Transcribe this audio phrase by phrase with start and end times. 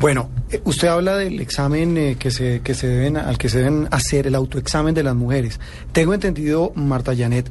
[0.00, 3.58] Bueno, eh, usted habla del examen eh, que se que se deben al que se
[3.58, 5.58] deben hacer el autoexamen de las mujeres.
[5.92, 7.50] Tengo entendido, Marta Janet,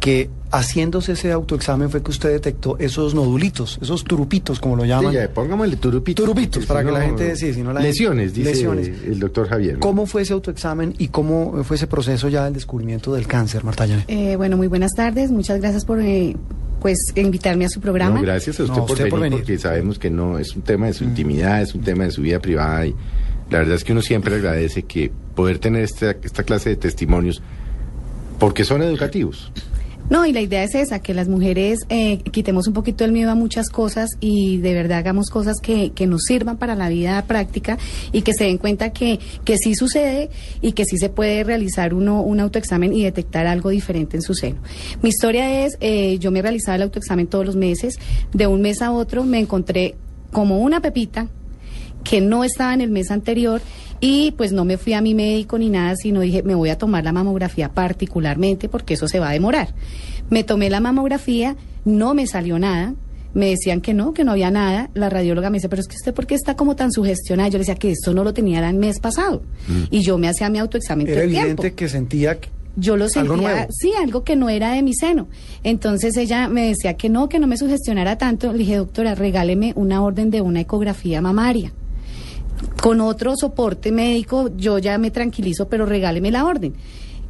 [0.00, 5.12] que haciéndose ese autoexamen fue que usted detectó esos nodulitos, esos turupitos, como lo llaman.
[5.12, 6.66] Sí, ya, póngamele turupitos.
[6.66, 8.88] Para si que la gente sí, si no la Lesiones, dice lesiones.
[8.88, 9.74] el doctor Javier.
[9.74, 9.80] ¿no?
[9.80, 13.86] ¿Cómo fue ese autoexamen y cómo fue ese proceso ya del descubrimiento del cáncer, Marta
[13.86, 14.04] Janet?
[14.08, 15.30] Eh, bueno, muy buenas tardes.
[15.30, 16.34] Muchas gracias por eh,
[16.84, 18.16] pues invitarme a su programa.
[18.16, 19.44] No, gracias a usted, No, por, usted por venir, venir.
[19.46, 22.20] porque sabemos que no es un tema de su intimidad, es un tema de su
[22.20, 22.94] vida privada y
[23.50, 27.40] la verdad es que uno siempre agradece que poder tener esta, esta clase de testimonios
[28.38, 29.50] porque son educativos.
[30.10, 33.30] No, y la idea es esa, que las mujeres eh, quitemos un poquito el miedo
[33.30, 37.22] a muchas cosas y de verdad hagamos cosas que, que nos sirvan para la vida
[37.26, 37.78] práctica
[38.12, 40.28] y que se den cuenta que, que sí sucede
[40.60, 44.34] y que sí se puede realizar uno un autoexamen y detectar algo diferente en su
[44.34, 44.58] seno.
[45.02, 47.98] Mi historia es, eh, yo me realizaba el autoexamen todos los meses,
[48.32, 49.94] de un mes a otro me encontré
[50.32, 51.28] como una pepita
[52.02, 53.62] que no estaba en el mes anterior
[54.06, 56.76] y pues no me fui a mi médico ni nada, sino dije, me voy a
[56.76, 59.68] tomar la mamografía particularmente porque eso se va a demorar.
[60.28, 61.56] Me tomé la mamografía,
[61.86, 62.92] no me salió nada.
[63.32, 64.90] Me decían que no, que no había nada.
[64.92, 67.48] La radióloga me dice, pero es que usted, ¿por qué está como tan sugestionada?
[67.48, 69.42] Yo le decía que esto no lo tenía el mes pasado.
[69.90, 71.76] Y yo me hacía mi autoexamen todo Era el evidente tiempo.
[71.76, 73.56] que sentía que Yo lo Algo nuevo.
[73.58, 75.28] sentía, sí, algo que no era de mi seno.
[75.62, 78.52] Entonces ella me decía que no, que no me sugestionara tanto.
[78.52, 81.72] Le dije, doctora, regáleme una orden de una ecografía mamaria.
[82.80, 86.74] Con otro soporte médico yo ya me tranquilizo, pero regáleme la orden.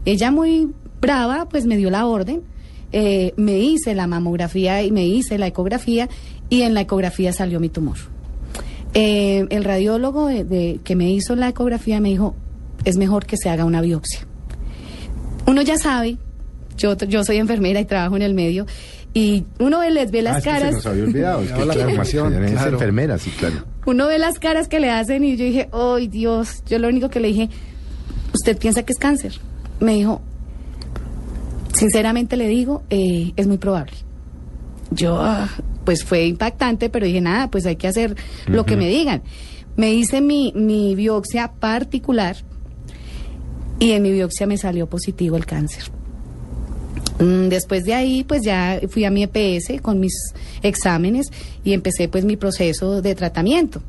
[0.05, 0.69] Ella muy
[1.01, 2.43] brava, pues me dio la orden.
[2.93, 6.09] Eh, me hice la mamografía y me hice la ecografía
[6.49, 7.97] y en la ecografía salió mi tumor.
[8.95, 12.37] Eh, el radiólogo de- de- que me hizo la ecografía me dijo,
[12.85, 14.21] es mejor que se haga una biopsia
[15.47, 16.17] uno ya sabe,
[16.79, 18.65] yo, yo soy enfermera y trabajo en el medio,
[19.13, 21.43] y uno ve- les ve Ah, las es que caras, se nos había olvidado.
[21.43, 22.71] Es que La claro.
[22.73, 23.57] enfermera, sí, claro.
[23.87, 26.63] Uno ve las caras que le hacen y yo dije, ¡ay Dios!
[26.67, 27.51] Yo lo único que le dije,
[28.33, 29.41] ¿usted piensa que es cáncer?
[29.81, 30.21] Me dijo,
[31.73, 33.93] sinceramente le digo, eh, es muy probable.
[34.91, 35.49] Yo, ah,
[35.85, 38.17] pues fue impactante, pero dije, nada, pues hay que hacer
[38.47, 39.23] lo que me digan.
[39.77, 42.37] Me hice mi, mi biopsia particular
[43.81, 45.85] y en mi biopsia me salió positivo el cáncer.
[47.19, 50.13] Mm, Después de ahí, pues ya fui a mi EPS con mis
[50.63, 51.29] exámenes
[51.63, 53.83] y empecé pues mi proceso de tratamiento.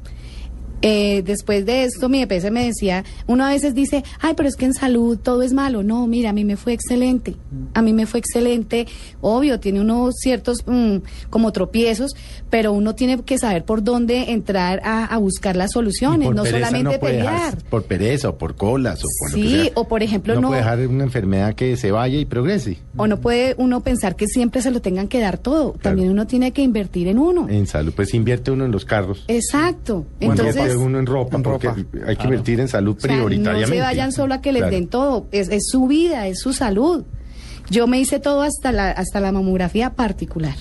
[0.87, 4.55] Eh, después de esto, mi EPS me decía, uno a veces dice, ay, pero es
[4.55, 5.81] que en salud todo es malo.
[5.81, 7.35] No, mira, a mí me fue excelente.
[7.73, 8.85] A mí me fue excelente.
[9.19, 10.97] Obvio, tiene unos ciertos mm,
[11.31, 12.11] como tropiezos,
[12.51, 16.83] pero uno tiene que saber por dónde entrar a, a buscar las soluciones, no solamente
[16.83, 17.69] no puede dejar- pelear.
[17.69, 19.71] por pereza o por colas o por lo que Sí, sea.
[19.73, 22.77] o por ejemplo, no, no- puede dejar una enfermedad que se vaya y progrese.
[22.95, 25.73] O no puede uno pensar que siempre se lo tengan que dar todo.
[25.81, 27.47] También uno tiene que invertir en uno.
[27.49, 29.25] En salud, pues invierte uno en los carros.
[29.27, 30.05] Exacto.
[30.19, 32.23] Entonces, invierte uno en ropa, En porque ropa, hay que claro.
[32.23, 33.69] invertir en salud o sea, prioritariamente.
[33.69, 34.75] no se vayan solo a que les Claro.
[34.75, 35.27] den todo.
[35.31, 37.03] Es, es su vida, es su salud.
[37.69, 40.55] Yo me hice todo hasta la, hasta la mamografía particular.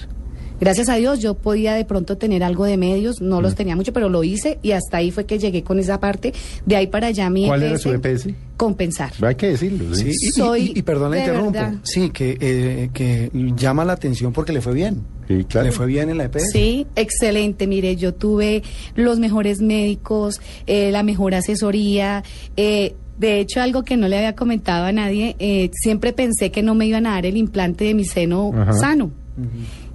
[0.60, 3.42] Gracias a Dios yo podía de pronto tener algo de medios, no Mm.
[3.42, 6.32] los tenía mucho, pero lo hice y hasta ahí fue que llegué con esa parte.
[6.64, 8.28] De ahí para allá mi ¿Cuál era EPS, su EPS?
[8.56, 9.12] Compensar.
[9.20, 9.92] Hay que decirlo.
[9.94, 10.08] Sí, ¿sí?
[10.22, 11.52] y, y- Soy y- y perdón la de interrumpo.
[11.52, 11.75] verdad.
[11.82, 15.02] Sí, que, eh, que llama la atención porque le fue bien.
[15.28, 15.66] Sí, claro.
[15.66, 16.50] Le fue bien en la E EPS.
[16.52, 17.66] Sí, excelente.
[17.66, 18.62] Mire, yo tuve
[18.94, 22.22] los mejores médicos, eh, la mejor asesoría.
[22.56, 26.64] eh, de hecho, algo que no le había comentado a nadie, eh, siempre pensé que
[26.64, 28.72] no me iban a dar el implante de mi seno Ajá.
[28.72, 29.12] sano.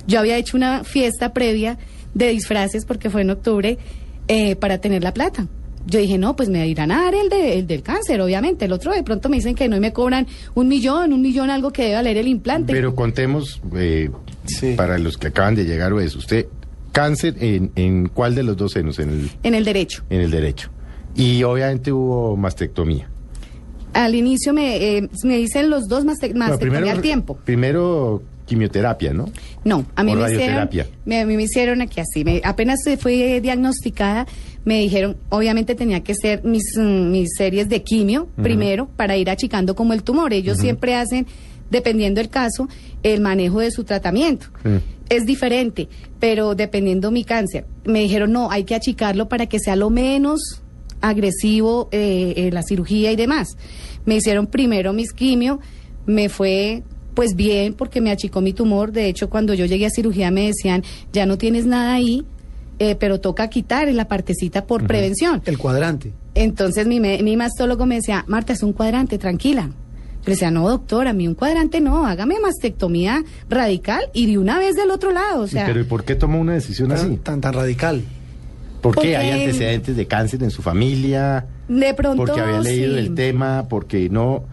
[0.07, 1.77] Yo había hecho una fiesta previa
[2.13, 3.77] de disfraces porque fue en octubre
[4.29, 5.47] eh, para tener la plata.
[5.85, 8.65] Yo dije, no, pues me irán a dar el, de- el del cáncer, obviamente.
[8.65, 10.25] El otro de pronto me dicen que no y me cobran
[10.55, 12.71] un millón, un millón algo que debe valer el implante.
[12.71, 14.09] Pero contemos, eh,
[14.49, 14.73] Sí.
[14.75, 16.47] para los que acaban de llegar o eso, usted,
[16.91, 20.03] cáncer en, en cuál de los dos senos, en el, en el derecho.
[20.09, 20.69] en el derecho.
[21.15, 23.09] Y obviamente hubo mastectomía.
[23.93, 27.37] Al inicio me, eh, me dicen los dos maste- No, mastectomía al tiempo.
[27.43, 29.29] Primero quimioterapia, ¿no?
[29.63, 30.69] No, a mí o me hicieron,
[31.05, 32.23] me, a mí me hicieron aquí así.
[32.23, 34.25] me- apenas se fue diagnosticada,
[34.65, 39.29] me dijeron, obviamente tenía que ser mis, mm, mis series de quimio primero para ir
[39.29, 40.33] achicando como el tumor.
[40.33, 41.27] Ellos siempre hacen,
[41.69, 42.67] dependiendo del caso,
[43.03, 44.47] el manejo de su tratamiento.
[44.63, 44.77] Mm.
[45.09, 45.87] Es diferente,
[46.19, 47.65] pero dependiendo mi cáncer.
[47.85, 50.61] Me dijeron, no, hay que achicarlo para que sea lo menos
[51.01, 53.57] agresivo eh, eh, la cirugía y demás.
[54.05, 55.59] Me hicieron primero mis quimio,
[56.05, 56.83] me fue
[57.13, 58.91] pues bien porque me achicó mi tumor.
[58.91, 62.23] De hecho, cuando yo llegué a cirugía me decían, ya no tienes nada ahí,
[62.79, 65.41] eh, pero toca quitar en la partecita por prevención.
[65.45, 66.13] El cuadrante.
[66.35, 69.71] Entonces mi, me- mi mastólogo me decía, Marta, es un cuadrante, tranquila.
[70.29, 74.59] Le decía, no, doctora, a mí un cuadrante no, hágame mastectomía radical y de una
[74.59, 75.41] vez del otro lado.
[75.43, 77.17] O sea, Pero ¿y por qué tomó una decisión Tan, así?
[77.17, 78.01] tan, tan radical.
[78.81, 78.99] ¿Por qué?
[79.01, 81.45] Porque- ¿Hay antecedentes de cáncer en su familia?
[81.67, 82.23] De pronto.
[82.25, 82.99] Porque había leído sí.
[82.99, 84.43] el tema, porque no...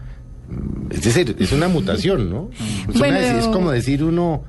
[0.49, 2.49] mm, Es decir, es una mutación, ¿no?
[2.89, 3.17] Es, Bueno,
[3.53, 4.43] como decir uno,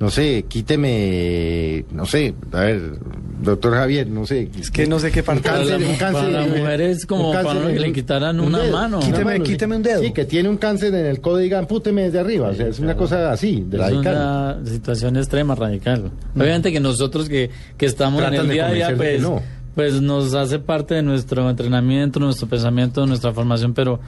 [0.00, 2.98] no sé, quíteme, no sé, a ver,
[3.42, 4.50] doctor Javier, no sé.
[4.58, 5.42] Es que no sé qué parte.
[5.42, 7.92] cáncer, Para la- un cáncer para la en- mujer es como un para que le
[7.92, 8.98] quitaran un una dedo, mano.
[8.98, 9.52] una Quíteme- mano, sí.
[9.52, 10.02] quíteme un dedo.
[10.02, 12.48] Sí, que tiene un cáncer en el codo y digan, púteme desde arriba.
[12.48, 14.14] O sea, es una cosa así, de Es radical.
[14.16, 16.10] una situación extrema, radical.
[16.36, 19.40] Obviamente que nosotros que, que estamos Tratan en el día a día, pues, no.
[19.74, 24.00] pues nos hace parte de nuestro entrenamiento, nuestro pensamiento, nuestra formación, pero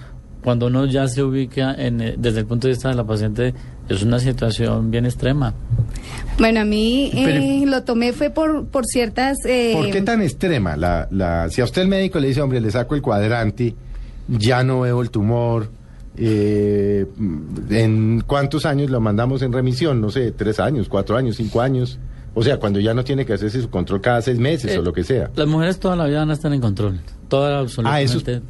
[0.43, 3.55] cuando uno ya se ubica en, eh, desde el punto de vista de la paciente,
[3.89, 5.53] es una situación bien extrema.
[6.39, 9.39] Bueno, a mí Pero- eh, lo tomé fue por, por ciertas...
[9.47, 10.77] eh, ¿Por qué tan extrema?
[10.77, 13.75] La, la, si a usted el médico le dice, hombre, le saco el cuadrante,
[14.29, 15.69] ya no veo el tumor,
[16.17, 17.07] eh,
[17.71, 20.01] ¿en cuántos años lo mandamos en remisión?
[20.01, 21.99] No sé, tres años, cuatro años, cinco años.
[22.33, 24.83] O sea, cuando ya no tiene que hacerse su control cada seis meses Eh, o
[24.83, 25.31] lo que sea.
[25.35, 27.01] Las mujeres toda la vida van a estar en control.
[27.29, 28.41] Toda, absolutamente,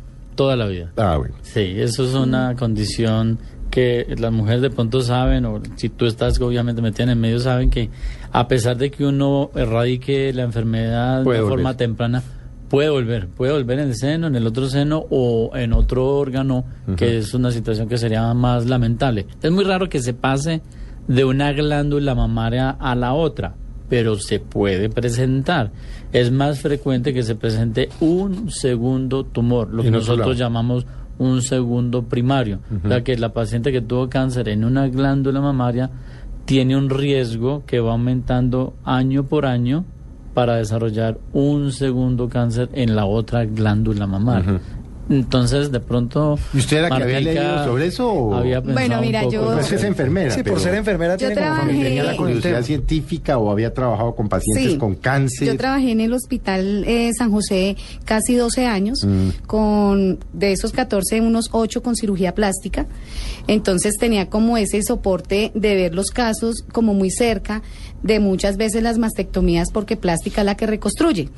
[0.41, 0.91] toda la vida.
[0.97, 1.35] Ah, bueno.
[1.43, 3.39] Sí, eso es una condición
[3.71, 7.39] que las mujeres de pronto saben, o si tú estás obviamente metida en el medio,
[7.41, 7.91] saben que
[8.33, 11.59] a pesar de que uno erradique la enfermedad Puede de volver.
[11.59, 12.23] forma temprana,
[12.71, 16.65] puede volver, puede volver en el seno, en el otro seno o en otro órgano,
[16.97, 19.27] que es una situación que sería más lamentable.
[19.43, 20.63] Es muy raro que se pase
[21.07, 23.57] de una glándula mamaria a la otra,
[23.91, 25.73] pero se puede presentar.
[26.13, 30.87] Es más frecuente que se presente un segundo tumor, lo que nosotros llamamos
[31.19, 32.61] un segundo primario.
[32.83, 35.91] O sea que la paciente que tuvo cáncer en una glándula mamaria
[36.47, 39.85] tiene un riesgo que va aumentando año por año
[40.33, 44.61] para desarrollar un segundo cáncer en la otra glándula mamaria.
[45.11, 46.39] Entonces, de pronto...
[46.55, 49.67] ¿Y usted era que había leído sobre eso o- había Bueno, mira, yo- No es
[49.67, 50.31] que es enfermera.
[50.31, 53.51] Sí, pero por ser enfermera Yo tiene como trabajé- familiaridad ¿Tenía la curiosidad científica o
[53.51, 54.79] había trabajado con pacientes Sí.
[54.79, 55.49] con cáncer?
[55.49, 59.47] Yo trabajé en el hospital eh, San José casi 12 años, Mm.
[59.47, 62.87] con de esos 14, unos 8 con cirugía plástica.
[63.49, 67.63] Entonces tenía como ese soporte de ver los casos como muy cerca,
[68.03, 71.29] de muchas veces las mastectomías porque plástica es la que reconstruye.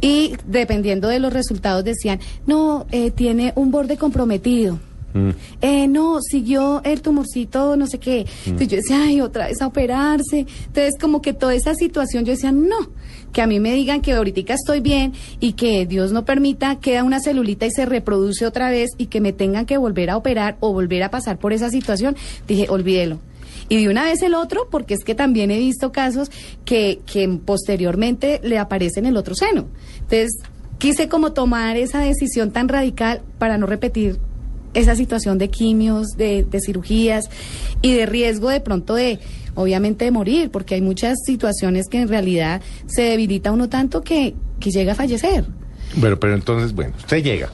[0.00, 4.78] Y dependiendo de los resultados decían, no, eh, tiene un borde comprometido.
[5.14, 5.30] Mm.
[5.62, 8.26] Eh, no, siguió el tumorcito, no sé qué.
[8.46, 10.46] Entonces yo decía, ay, otra vez a operarse.
[10.66, 12.90] Entonces, como que toda esa situación, yo decía, no,
[13.32, 17.04] que a mí me digan que ahorita estoy bien y que Dios no permita, queda
[17.04, 20.56] una celulita y se reproduce otra vez y que me tengan que volver a operar
[20.60, 22.16] o volver a pasar por esa situación.
[22.48, 23.20] Dije, olvídelo.
[23.68, 26.30] Y de una vez el otro, porque es que también he visto casos
[26.64, 29.66] que, que posteriormente le aparece en el otro seno.
[30.00, 30.32] Entonces,
[30.84, 34.18] quise como tomar esa decisión tan radical para no repetir
[34.74, 37.30] esa situación de quimios, de, cirugías
[37.80, 39.18] y de riesgo de pronto de,
[39.54, 44.34] obviamente, de morir, porque hay muchas situaciones que en realidad se debilita uno tanto que,
[44.60, 45.46] que llega a fallecer.
[45.96, 47.48] Bueno, pero entonces, bueno, usted llega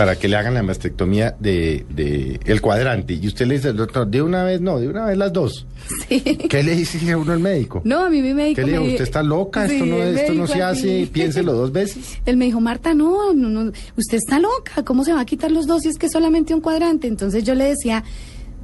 [0.00, 3.76] para que le hagan la mastectomía de, de el cuadrante y usted le dice al
[3.76, 5.66] doctor, de una vez no, de una vez las dos.
[6.08, 6.20] Sí.
[6.48, 7.82] ¿Qué le dice a uno al médico?
[7.84, 8.84] No, a mí mi médico ¿Qué le me dijo?
[8.84, 9.68] di- ¿Usted está loca?
[9.68, 12.18] Sí, esto no, me esto no se hace, piénselo dos veces.
[12.24, 15.50] Él me dijo, Marta, no, no, no, usted está loca, ¿cómo se va a quitar
[15.50, 17.06] los dos si es que solamente un cuadrante?
[17.06, 18.02] Entonces yo le decía,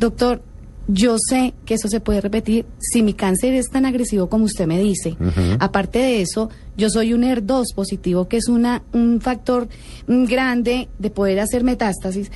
[0.00, 0.40] doctor,
[0.88, 4.66] yo sé que eso se puede repetir si mi cáncer es tan agresivo como usted
[4.66, 5.16] me dice.
[5.58, 9.68] Aparte de eso, yo soy un ER2 positivo, que es una, un factor
[10.06, 12.30] mm, grande de poder hacer metástasis.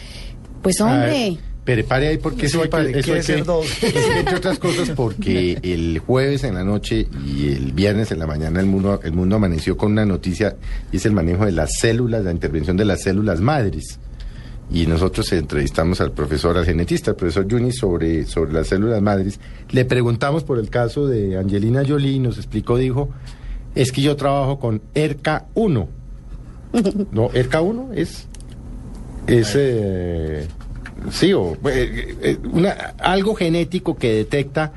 [0.63, 4.19] Pues A ver, hombre, Pero pare ahí porque Sí, eso hay que, eso hay que,
[4.19, 8.61] entre otras cosas porque el jueves en la noche y el viernes en la mañana
[8.61, 10.57] el mundo, el mundo amaneció con una noticia
[10.93, 13.99] y es el manejo de las células, la intervención de las células madres.
[14.73, 19.41] Y nosotros entrevistamos al profesor, al genetista, al profesor Juni, sobre, sobre las células madres.
[19.71, 23.09] Le preguntamos por el caso de Angelina Jolie y nos explicó, dijo,
[23.75, 25.87] es que yo trabajo con ERCA1.
[27.13, 28.27] No, ERCA1 es
[29.27, 30.47] es eh,
[31.11, 34.73] sí o eh, eh, una- algo genético que detecta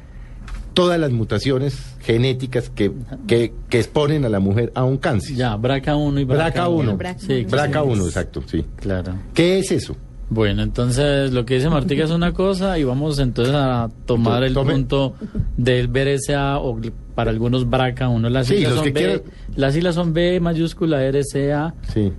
[0.73, 2.91] todas las mutaciones genéticas que,
[3.27, 5.35] que, que exponen a la mujer a un cáncer.
[5.35, 6.97] Ya, BRCA1 y BRCA 1.
[6.97, 7.17] BRCA1.
[7.19, 8.07] Sí, BRCA 1, sí.
[8.07, 8.65] exacto, sí.
[8.77, 9.13] Claro.
[9.33, 9.95] ¿Qué es eso?
[10.29, 14.45] Bueno, entonces lo que dice Martica es una cosa y vamos entonces a tomar To-
[14.45, 14.73] el tome.
[14.73, 15.13] punto
[15.57, 16.79] del BRCA o
[17.13, 18.29] para algunos BRCA1.
[18.29, 19.23] Las, Sí, siglas son B,
[19.55, 21.75] las siglas son B mayúscula RCA.
[21.93, 22.11] Sí.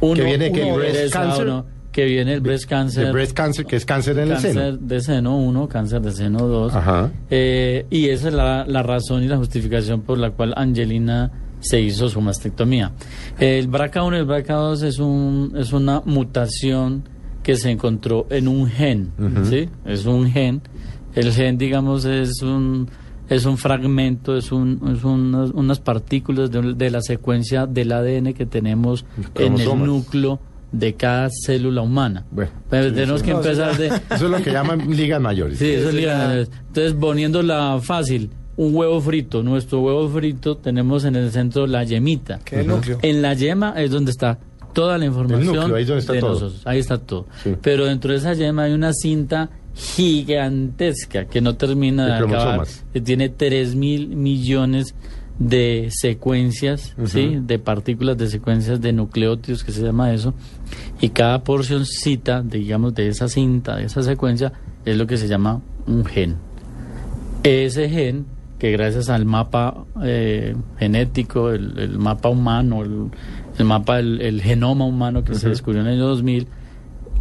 [0.00, 3.06] Uno, que viene que uno, el breast BRCA cancer, uno, que viene el breast cancer.
[3.06, 4.76] de breast cancer, que es cáncer en el cáncer seno.
[4.78, 6.74] de seno 1, cáncer de seno 2.
[6.74, 7.10] Ajá.
[7.30, 11.30] Eh, y esa es la, la razón y la justificación por la cual Angelina
[11.60, 12.92] se hizo su mastectomía.
[13.38, 17.04] El BRCA1 y el BRCA2 es, un, es una mutación
[17.42, 19.44] que se encontró en un gen, Ujú.
[19.44, 19.68] ¿sí?
[19.84, 20.62] Es un gen.
[21.14, 22.88] El gen, digamos, es un
[23.28, 28.34] es un fragmento, es, un, es unas, unas partículas de, de, la secuencia del ADN
[28.34, 29.06] que tenemos
[29.36, 30.38] en el núcleo
[30.72, 32.24] de cada célula humana.
[32.30, 33.86] Bueno, Pero sí, tenemos que empezar de...
[34.10, 35.58] Eso es lo que llaman ligas mayores.
[35.58, 36.50] Sí, eso es ligas mayores.
[36.68, 39.42] Entonces, poniéndola fácil, un huevo frito.
[39.42, 42.40] Nuestro huevo frito tenemos en el centro la yemita.
[42.44, 42.98] ¿Qué el núcleo?
[43.02, 44.38] En la yema es donde está
[44.72, 46.30] toda la información núcleo, ahí, donde está de todo.
[46.30, 46.62] nosotros.
[46.64, 47.26] Ahí está todo.
[47.42, 47.54] Sí.
[47.60, 52.66] Pero dentro de esa yema hay una cinta gigantesca que no termina de, De acabar,
[52.92, 54.94] que tiene 3 mil millones de
[55.90, 57.38] secuencias, ¿sí?
[57.40, 60.34] de partículas de secuencias de nucleótidos, que se llama eso,
[61.00, 64.52] y cada porcioncita, digamos, de esa cinta, de esa secuencia,
[64.84, 66.36] es lo que se llama un gen.
[67.42, 68.26] Ese gen,
[68.58, 73.10] que gracias al mapa eh, genético, el, el, mapa humano, el,
[73.58, 75.38] el mapa, el, el, genoma humano que uh -huh.
[75.38, 76.46] se descubrió en el año 2000,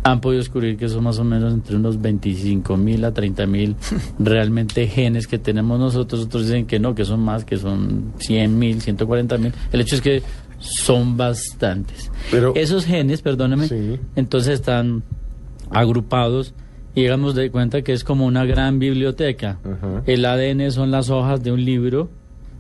[0.04, 3.76] han podido descubrir que son más o menos entre unos 25 mil a 30 mil
[4.20, 6.26] realmente genes que tenemos nosotros.
[6.26, 9.54] Otros dicen que no, que son más, que son 100 mil, 140 mil.
[9.72, 10.24] El hecho es que
[10.60, 12.12] son bastantes.
[12.30, 14.00] Pero, Esos genes, perdóneme, sí.
[14.16, 15.04] entonces están
[15.70, 16.54] agrupados
[16.94, 19.60] y digamos de cuenta que es como una gran biblioteca.
[19.64, 20.04] Uh -huh.
[20.06, 22.10] El ADN son las hojas de un libro,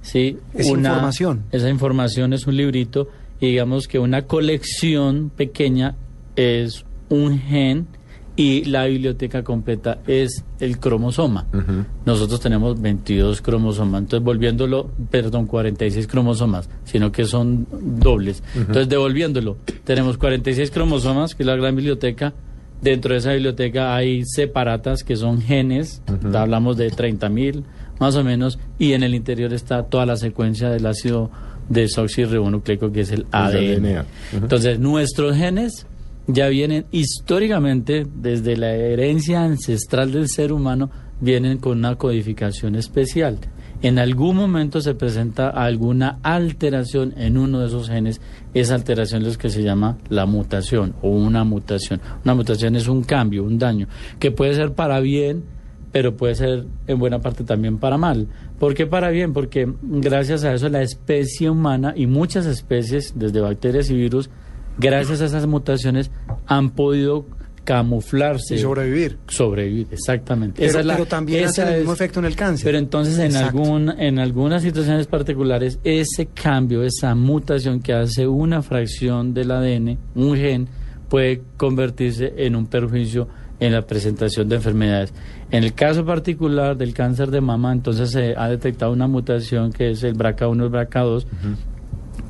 [0.02, 0.38] ¿sí?
[0.54, 1.44] Es una, información.
[1.52, 5.96] Esa información es un librito y digamos que una colección pequeña
[6.36, 7.88] es un gen
[8.36, 11.46] y la biblioteca completa es el cromosoma.
[11.54, 11.86] Uh -huh.
[12.06, 18.42] Nosotros tenemos 22 cromosomas, entonces volviéndolo, perdón, 46 cromosomas, sino que son dobles.
[18.56, 18.62] Uh -huh.
[18.62, 22.34] Entonces devolviéndolo, tenemos 46 cromosomas, que es la gran biblioteca.
[22.82, 26.36] Dentro de esa biblioteca hay separatas, que son genes, uh -huh.
[26.36, 27.64] hablamos de 30 mil
[28.00, 31.30] más o menos, y en el interior está toda la secuencia del ácido
[31.70, 33.84] desoxirribonucleico, que es el ADN.
[33.84, 34.06] DNA.
[34.34, 35.86] Entonces, nuestros genes
[36.28, 43.40] ya vienen históricamente desde la herencia ancestral del ser humano, vienen con una codificación especial.
[43.84, 48.22] En algún momento se presenta alguna alteración en uno de esos genes,
[48.54, 52.00] esa alteración es lo que se llama la mutación o una mutación.
[52.24, 53.88] Una mutación es un cambio, un daño,
[54.20, 55.44] que puede ser para bien,
[55.92, 58.28] pero puede ser en buena parte también para mal.
[58.60, 59.34] ¿Por qué para bien?
[59.34, 64.30] Porque gracias a eso la especie humana y muchas especies, desde bacterias y virus,
[64.78, 66.12] gracias a esas mutaciones
[66.48, 67.26] han podido
[67.64, 68.56] camuflarse.
[68.56, 69.18] Y sobrevivir.
[69.28, 70.56] Sobrevivir exactamente.
[70.58, 72.66] Pero, esa es la, pero también hace el mismo efecto en el cáncer.
[72.66, 73.60] Pero entonces en Exacto.
[73.60, 79.98] algún en algunas situaciones particulares ese cambio esa mutación que hace una fracción del ADN
[80.16, 80.68] un gen
[81.08, 83.28] puede convertirse en un perjuicio
[83.60, 85.14] en la presentación de enfermedades.
[85.52, 89.92] En el caso particular del cáncer de mama, entonces se ha detectado una mutación que
[89.92, 91.71] es el BRCA1 y el BRCA2, uh -huh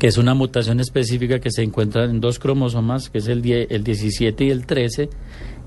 [0.01, 3.67] que es una mutación específica que se encuentra en dos cromosomas, que es el, die,
[3.69, 5.11] el 17 y el 13.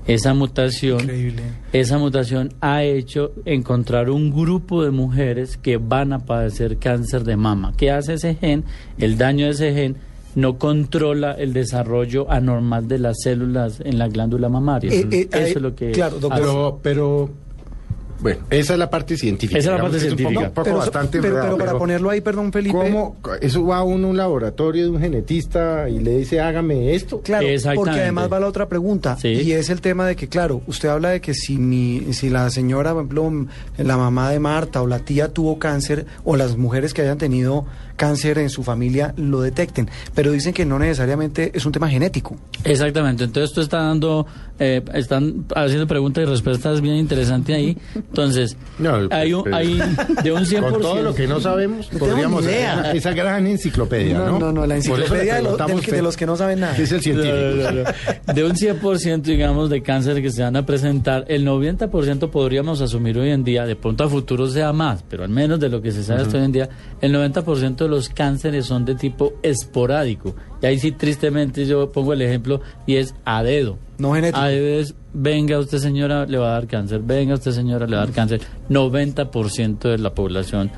[0.07, 1.41] Esa mutación, Increíble.
[1.71, 7.37] esa mutación ha hecho encontrar un grupo de mujeres que van a padecer cáncer de
[7.37, 7.71] mama.
[7.77, 8.65] ¿Qué hace ese gen?
[8.97, 9.95] El daño de ese gen
[10.35, 14.91] no controla el desarrollo anormal de las células en la glándula mamaria.
[14.91, 17.29] Eh, eh, Eso eh, es lo que claro, doctor, pero, pero
[18.19, 19.59] bueno, esa es la parte científica.
[19.59, 20.49] Esa es la parte es un científica.
[20.49, 22.77] poco, pero, bastante pero, para ponerlo ahí, perdón, Felipe.
[22.77, 23.17] ¿Cómo?
[23.41, 27.21] Eso va a uno a un laboratorio de un genetista y le dice, hágame esto.
[27.21, 27.45] Claro,
[27.75, 29.17] porque además va la otra pregunta.
[29.19, 29.29] Sí.
[29.29, 32.49] Y es el tema de que, claro, usted habla de que si, mi, si la
[32.49, 36.93] señora, por ejemplo, la mamá de Marta o la tía tuvo cáncer, o las mujeres
[36.93, 39.89] que hayan tenido cáncer en su familia lo detecten.
[40.13, 42.35] Pero dicen que no necesariamente es un tema genético.
[42.63, 44.25] Exactamente, entonces tú estás dando,
[44.59, 47.77] eh, están haciendo preguntas y respuestas bien interesantes ahí.
[47.95, 49.79] Entonces, No, hay, un, pero- hay
[50.23, 50.71] de un 100%.
[50.71, 52.79] Con todo lo que no sabemos, tengo podríamos idea.
[52.79, 54.25] hacer esa gran enciclopedia, ¿no?
[54.31, 56.75] No, no, no, la enciclopedia de, lo- de los que no saben nada.
[56.77, 57.35] es el científico.
[57.35, 57.83] No, no,
[58.27, 58.33] no.
[58.33, 63.17] De un 100%, digamos, de cáncer que se van a presentar, el 90% podríamos asumir
[63.17, 65.91] hoy en día, de pronto a futuro sea más, pero al menos de lo que
[65.91, 66.69] se sabe hasta hoy en día,
[67.01, 70.35] el 90% de los cánceres son de tipo esporádico.
[70.61, 73.77] Y ahí sí, tristemente, yo pongo el ejemplo y es a dedo.
[73.97, 74.39] No genético.
[74.39, 77.95] A dedo es, venga usted señora, le va a dar cáncer, venga usted señora, le
[77.95, 78.41] va a dar cáncer.
[78.69, 80.71] 90% de la población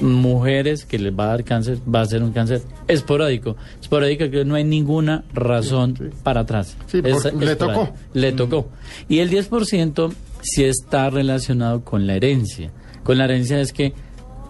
[0.00, 3.56] mujeres que les va a dar cáncer va a ser un cáncer esporádico.
[3.80, 6.76] Esporádico que no hay ninguna razón para atrás.
[6.86, 7.92] Sí, Es le tocó.
[8.14, 8.68] Le tocó.
[9.08, 12.70] Y el 10% sí está relacionado con la herencia.
[13.02, 13.92] Con la herencia es que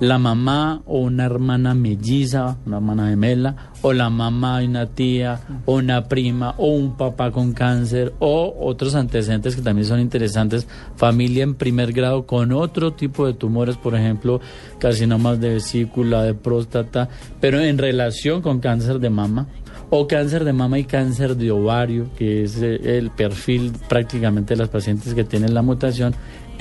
[0.02, 5.38] la mamá o una hermana melliza, una hermana gemela, o la mamá y una tía,
[5.64, 10.66] o una prima, o un papá con cáncer, o otros antecedentes que también son interesantes,
[10.96, 14.40] familia en primer grado con otro tipo de tumores, por ejemplo,
[14.80, 17.08] carcinomas de vesícula, de próstata,
[17.40, 19.46] pero en relación con cáncer de mama,
[19.94, 24.58] o cáncer de mama y cáncer de ovario, que es eh, el perfil prácticamente de
[24.58, 26.14] las pacientes que tienen la mutación,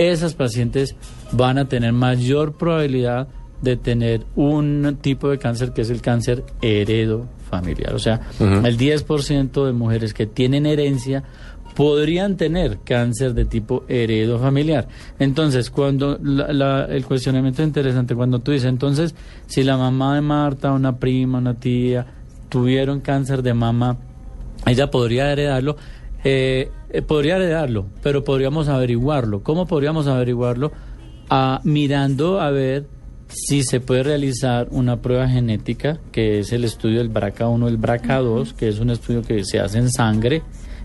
[0.10, 0.96] esas pacientes
[1.32, 3.28] van a tener mayor probabilidad
[3.62, 7.94] de tener un tipo de cáncer que es el cáncer heredo familiar.
[7.94, 11.24] O sea, el 10% de mujeres que tienen herencia
[11.76, 14.88] podrían tener cáncer de tipo heredo familiar.
[15.20, 19.16] Entonces, cuando el cuestionamiento es interesante, cuando tú dices, entonces,
[19.48, 22.06] si la mamá de Marta, una prima, una tía,
[22.50, 23.98] tuvieron cáncer de mama,
[24.66, 25.78] ella podría heredarlo.
[26.24, 29.42] Eh, eh, podría heredarlo, pero podríamos averiguarlo.
[29.44, 30.72] ¿Cómo podríamos averiguarlo?
[31.30, 32.86] Ah, mirando a ver
[33.28, 38.54] si se puede realizar una prueba genética, que es el estudio del BRCA1 el BRCA2,
[38.54, 40.42] que es un estudio que se hace en sangre.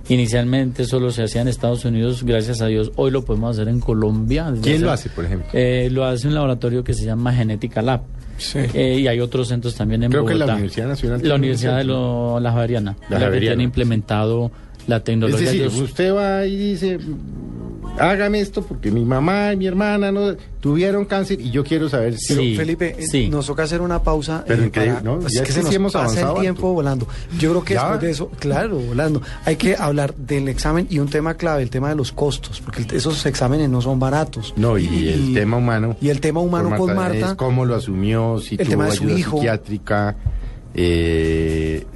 [0.08, 3.80] Inicialmente solo se hacía en Estados Unidos, gracias a Dios, hoy lo podemos hacer en
[3.80, 4.52] Colombia.
[4.62, 5.48] ¿Quién lo hace, por ejemplo?
[5.52, 8.02] Eh, lo hace un laboratorio que se llama Genética Lab.
[8.38, 8.60] Sí.
[8.74, 10.38] Eh, y hay otros centros también en Creo Bogotá.
[10.38, 11.20] que la Universidad Nacional.
[11.24, 12.96] La Universidad de la Javeriana.
[13.08, 14.52] La, la que tiene implementado
[14.86, 15.50] la tecnología.
[15.50, 16.98] Es decir, usted va y dice,
[17.98, 22.16] hágame esto porque mi mamá y mi hermana no tuvieron cáncer y yo quiero saber
[22.18, 22.34] si...
[22.34, 24.44] Pero Felipe, eh, nos toca hacer una pausa.
[24.46, 25.20] Pero eh, increíble, ¿no?
[25.22, 27.06] Ya es que, se nos hemos pasa el tiempo volando.
[27.38, 31.08] Yo creo que después de eso, claro, volando, hay que hablar del examen y un
[31.08, 34.54] tema clave, el tema de los costos, porque esos exámenes no son baratos.
[34.56, 35.96] No, y, el tema humano.
[36.00, 37.30] Y el tema humano con Marta.
[37.30, 40.16] Es cómo lo asumió, si tuvo tema de ayuda psiquiátrica,
[40.74, 41.86] eh,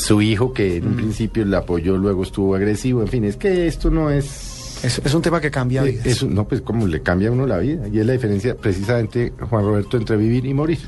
[0.00, 0.96] su hijo que en un mm.
[0.96, 4.50] principio le apoyó, luego estuvo agresivo, en fin, es que esto no es
[4.82, 6.22] es, un tema que cambia vidas.
[6.24, 7.86] no, pues como le cambia a uno la vida.
[7.88, 10.78] Y es la diferencia precisamente, Juan Roberto, entre vivir y morir.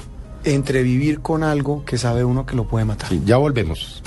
[0.44, 3.10] Entre vivir con algo que sabe uno que lo puede matar.
[3.24, 4.02] ya volvemos.